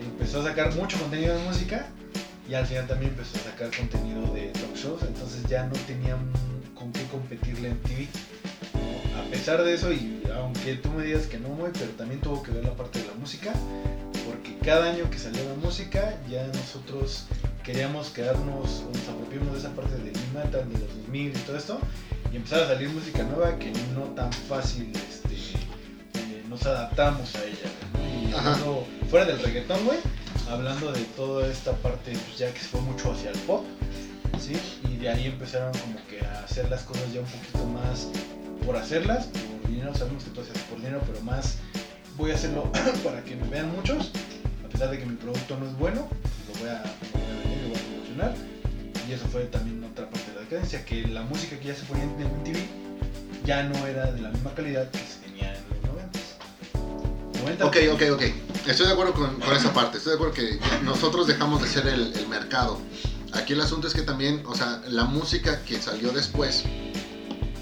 [0.00, 1.86] empezó a sacar mucho contenido de música
[2.48, 5.02] y al final también empezó a sacar contenido de talk shows.
[5.02, 6.18] Entonces ya no tenían
[6.74, 8.08] con qué competirle en TV.
[9.18, 12.42] A pesar de eso, y aunque tú me digas que no, güey, pero también tuvo
[12.42, 13.52] que ver la parte de la música.
[14.64, 17.24] Cada año que salió la música, ya nosotros
[17.62, 21.78] queríamos quedarnos, nos apropiamos de esa parte del metal, de los 2000 y todo esto,
[22.32, 27.44] y empezar a salir música nueva que no tan fácil este, eh, nos adaptamos a
[27.44, 27.70] ella.
[27.92, 28.28] ¿no?
[28.30, 28.54] Y Ajá.
[28.54, 29.98] hablando, fuera del reggaetón, güey,
[30.48, 33.66] hablando de toda esta parte, pues ya que se fue mucho hacia el pop,
[34.40, 34.56] ¿sí?
[34.88, 38.08] Y de ahí empezaron como que a hacer las cosas ya un poquito más
[38.64, 41.58] por hacerlas, por dinero, sabemos que tú haces por dinero, pero más
[42.16, 42.72] voy a hacerlo
[43.04, 44.10] para que me vean muchos,
[44.74, 46.08] pesar de que mi producto no es bueno,
[46.48, 48.34] lo voy a, lo voy lo voy a promocionar.
[49.08, 51.84] Y eso fue también otra parte de la decadencia, que la música que ya se
[51.84, 52.58] ponía en MTV
[53.44, 56.18] ya no era de la misma calidad que se tenía en los 90.
[57.40, 58.22] 90 Ok, ok, ok.
[58.66, 59.98] Estoy de acuerdo con, esa parte.
[59.98, 62.80] Estoy de acuerdo que nosotros dejamos de ser el mercado.
[63.32, 66.64] Aquí el asunto es que también, o sea, la música que salió después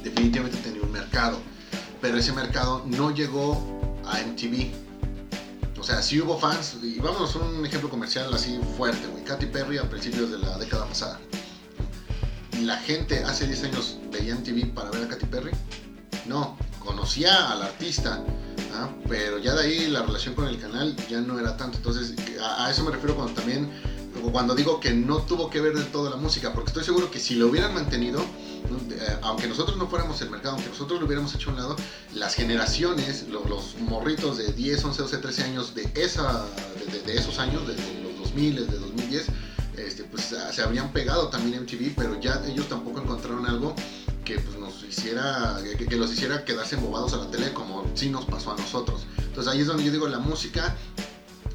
[0.02, 1.40] definitivamente tenía un mercado.
[2.00, 4.91] Pero ese mercado no llegó a MTV.
[5.82, 6.76] O sea, sí hubo fans.
[6.80, 9.24] Y vámonos a un ejemplo comercial así fuerte, güey.
[9.24, 11.18] Katy Perry a principios de la década pasada.
[12.60, 15.50] ¿La gente hace 10 años veía MTV para ver a Katy Perry?
[16.26, 18.22] No, conocía al artista,
[18.72, 18.90] ¿ah?
[19.08, 21.78] pero ya de ahí la relación con el canal ya no era tanto.
[21.78, 23.68] Entonces, a eso me refiero cuando también,
[24.30, 27.18] cuando digo que no tuvo que ver del todo la música, porque estoy seguro que
[27.18, 28.20] si lo hubieran mantenido.
[28.20, 31.76] Eh, aunque nosotros no fuéramos el mercado, aunque nosotros lo hubiéramos hecho a un lado,
[32.14, 36.44] las generaciones, lo- los morritos de 10, 11, 12, 13 años de, esa,
[36.78, 39.26] de, de- de esos años, de, de los 2000, de 2010,
[39.76, 43.74] este, pues ah, se habrían pegado también MTV, pero ya ellos tampoco encontraron algo
[44.24, 48.08] que pues, nos hiciera, que, que los hiciera quedarse embobados a la tele como sí
[48.08, 49.02] nos pasó a nosotros.
[49.18, 50.74] Entonces ahí es donde yo digo, la música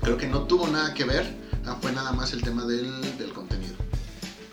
[0.01, 2.91] creo que no tuvo nada que ver, ah, fue nada más el tema del,
[3.33, 3.75] contenido.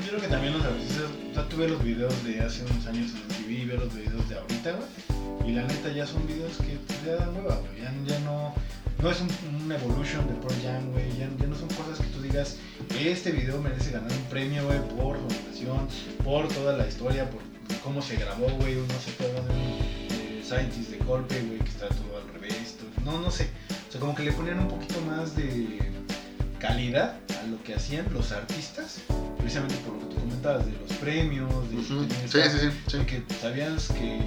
[0.00, 3.44] Yo creo que también los artistas, tú ves los videos de hace unos años en
[3.44, 6.78] MTV y ves los videos de ahorita, güey, y la neta ya son videos que
[7.06, 8.54] ya dan hueva, güey, ya, ya no,
[9.02, 9.28] no es un,
[9.62, 12.56] un evolution de Pearl Jam, güey, ya, ya no son cosas que tú digas,
[12.98, 15.88] este video merece ganar un premio, güey, por su animación,
[16.22, 17.40] por toda la historia, por
[17.82, 21.88] cómo se grabó, güey, no sé, todo de eh, Scientist de golpe, güey, que está
[21.88, 23.48] todo al revés, no, no sé,
[23.88, 25.93] o sea, como que le ponían un poquito más de
[26.58, 28.96] calidad a lo que hacían los artistas,
[29.38, 32.04] precisamente por lo que tú comentabas, de los premios, de Ujú.
[32.06, 32.98] tener Sí, esta- sí, sí, sí.
[32.98, 34.18] de que sabías que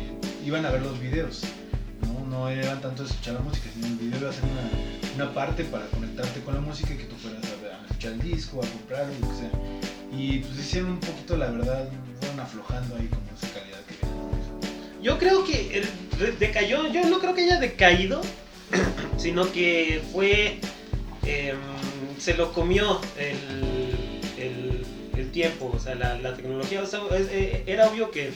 [0.45, 1.41] iban a ver los videos,
[2.05, 2.25] ¿no?
[2.27, 5.63] No eran tanto escuchar la música, sino el video iba a ser una, una parte
[5.63, 8.61] para conectarte con la música y que tú fueras a, ver- a escuchar el disco,
[8.63, 9.51] a comprarlo, lo que sea.
[10.17, 15.01] Y pues hicieron un poquito, la verdad, fueron aflojando ahí como esa calidad que tenían.
[15.03, 18.21] Yo creo que eh, decayó, yo no creo que haya decaído,
[19.17, 20.59] sino que fue,
[21.27, 21.57] em,
[22.19, 23.37] se lo comió el,
[24.43, 24.85] el-
[25.17, 26.81] el tiempo, o sea, la, la tecnología.
[26.81, 28.31] O sea, eh, era obvio que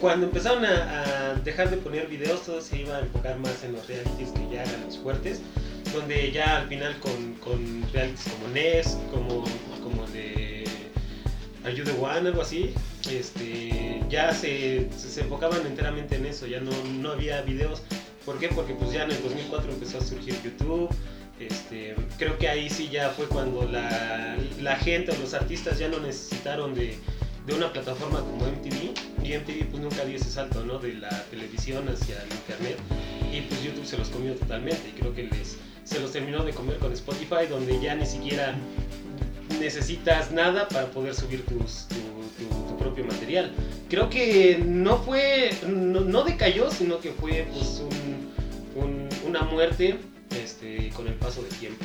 [0.00, 3.72] cuando empezaron a, a dejar de poner videos, todo se iba a enfocar más en
[3.74, 5.40] los realities que ya eran los fuertes,
[5.92, 9.44] donde ya al final con, con realities como NES, como,
[9.82, 10.64] como de
[11.64, 12.72] Are You the One, algo así,
[13.10, 17.82] este, ya se, se, se enfocaban enteramente en eso, ya no, no había videos.
[18.24, 18.48] ¿Por qué?
[18.48, 20.88] Porque pues ya en el 2004 empezó a surgir YouTube.
[21.40, 25.98] Este, creo que ahí sí ya fue cuando la, gente o los artistas ya no
[25.98, 26.98] necesitaron de,
[27.56, 30.78] una plataforma como MTV y MTV pues nunca dio ese salto ¿no?
[30.78, 32.76] de la televisión hacia el internet
[33.32, 36.52] y pues YouTube se los comió totalmente y creo que les se los terminó de
[36.52, 38.54] comer con Spotify donde ya ni siquiera
[39.58, 41.58] necesitas nada para poder subir tu,
[42.78, 43.50] propio material.
[43.88, 49.98] Creo que no fue, no, decayó, sino que fue pues un- un- una muerte
[50.36, 51.84] este, con el paso del tiempo.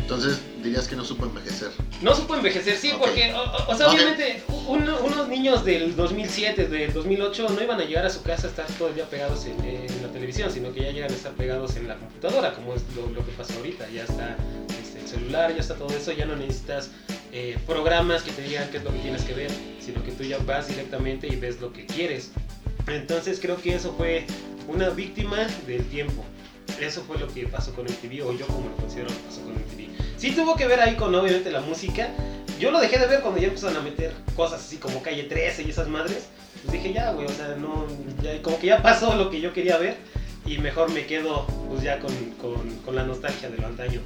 [0.00, 1.68] Entonces dirías que no supo envejecer.
[2.00, 3.34] No supo envejecer, sí, porque,
[3.68, 8.10] o, sea, obviamente, uno- unos niños del 2007, del 2008, no iban a llegar a
[8.10, 10.92] su casa a estar todo el día pegados en, en la televisión, sino que ya
[10.92, 13.86] llegan a estar pegados en la computadora, como es lo, lo que pasa ahorita.
[13.90, 14.36] Ya está
[14.82, 16.88] este, el celular, ya está todo eso, ya no necesitas
[17.32, 20.22] eh, programas que te digan qué es lo que tienes que ver, sino que tú
[20.24, 22.30] ya vas directamente y ves lo que quieres.
[22.86, 24.24] Entonces creo que eso fue
[24.68, 26.24] una víctima del tiempo.
[26.80, 29.52] Eso fue lo que pasó con MTV, o yo como lo considero que pasó con
[29.52, 30.18] MTV.
[30.18, 32.08] Sí tuvo que ver ahí con obviamente la música.
[32.58, 35.62] Yo lo dejé de ver cuando ya empezaron a meter cosas así como Calle 13
[35.62, 36.28] y esas madres.
[36.62, 37.86] Pues dije, ya, güey, o sea, no,
[38.22, 39.96] ya, como que ya pasó lo que yo quería ver
[40.44, 44.00] y mejor me quedo pues ya con, con, con la nostalgia de lo antaño.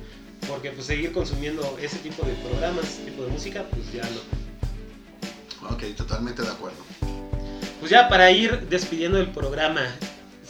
[0.49, 5.75] Porque pues seguir consumiendo ese tipo de programas, ese tipo de música, pues ya no.
[5.75, 6.79] Ok, totalmente de acuerdo.
[7.79, 9.83] Pues ya para ir despidiendo el programa,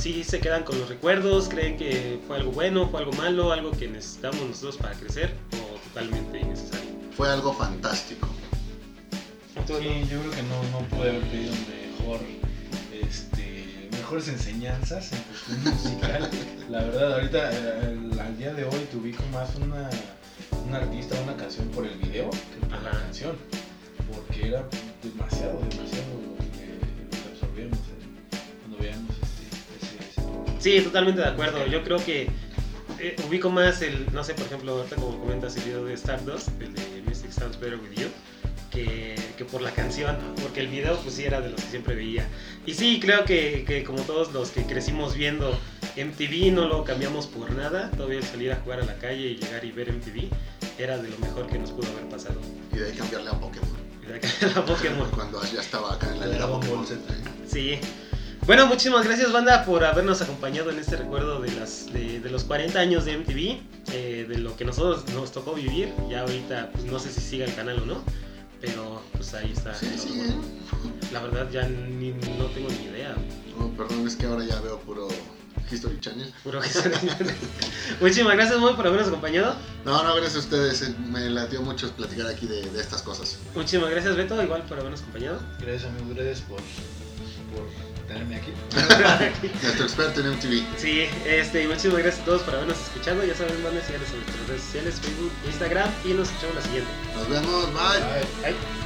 [0.02, 3.70] si se quedan con los recuerdos, creen que fue algo bueno, fue algo malo, algo
[3.70, 6.90] que necesitamos nosotros para crecer o totalmente innecesario.
[7.16, 8.28] Fue algo fantástico.
[9.54, 11.52] Entonces, Sí, yo creo que no, no pude haber pedido
[12.00, 12.20] mejor,
[13.00, 16.30] este, mejores enseñanzas en cuestión musical.
[16.70, 19.88] La verdad, ahorita, eh, al- día de hoy, te ubico más una,
[20.66, 23.36] un artista, una canción por el video que por la canción.
[24.10, 24.66] Porque era
[25.02, 26.06] demasiado, demasiado
[30.62, 31.66] Sí, totalmente de acuerdo.
[31.66, 32.28] Yo creo que
[33.00, 36.50] eh, ubico más el, no sé, por ejemplo, ahorita como comentas el video de Stardust,
[36.60, 38.06] el de Music Sounds Better With You,
[38.70, 41.96] que, que por la canción, porque el video pues sí era de los que siempre
[41.96, 42.28] veía.
[42.64, 45.58] Y sí, creo que, que como todos los que crecimos viendo
[45.96, 47.90] MTV, no lo cambiamos por nada.
[47.90, 50.28] Todavía el salir a jugar a la calle y llegar y ver MTV
[50.78, 52.40] era de lo mejor que nos pudo haber pasado.
[52.72, 53.78] Y de ahí cambiarle a Pokémon.
[54.00, 55.10] Y de acá la Pokémon.
[55.10, 56.86] Cuando ya estaba acá en la era Pokémon.
[56.86, 57.00] Z.
[57.48, 57.80] Sí.
[58.46, 62.42] Bueno, muchísimas gracias banda por habernos acompañado en este recuerdo de, las, de, de los
[62.44, 63.60] 40 años de MTV,
[63.92, 65.92] eh, de lo que nosotros nos tocó vivir.
[66.10, 68.02] Ya ahorita pues, no sé si siga el canal o no,
[68.60, 69.74] pero pues ahí está.
[69.74, 70.08] Sí, sí.
[70.16, 70.42] bueno.
[71.12, 73.14] La verdad ya ni, no tengo ni idea.
[73.60, 75.06] Oh, perdón, es que ahora ya veo puro
[75.70, 76.32] History Channel.
[76.42, 76.90] Puro que se-
[78.00, 79.54] Muchísimas gracias muy por habernos acompañado.
[79.84, 80.82] No, no, gracias a ustedes.
[80.82, 83.38] eh, Me latió mucho platicar aquí de, de estas cosas.
[83.54, 85.38] Muchísimas gracias Beto, igual por habernos acompañado.
[85.60, 86.58] Gracias, amigos, gracias por
[88.12, 88.52] tenerme aquí.
[89.62, 90.64] Nuestro experto en MTV.
[90.76, 93.24] Sí, este, y muchísimas gracias a todos por habernos escuchado.
[93.24, 96.62] Ya saben, van a seguirnos en nuestras redes sociales, Facebook, Instagram y nos escuchamos la
[96.62, 96.90] siguiente.
[97.14, 98.00] Nos vemos, bye.
[98.42, 98.52] Bye.
[98.52, 98.81] Bye.